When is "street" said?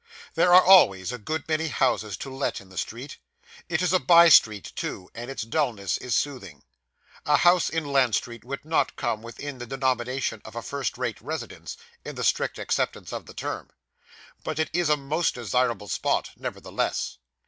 2.79-3.17, 4.29-4.71, 8.15-8.43